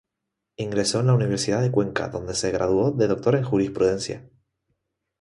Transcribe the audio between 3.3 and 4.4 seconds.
en jurisprudencia.